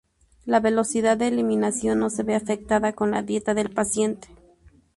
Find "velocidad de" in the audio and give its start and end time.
0.59-1.27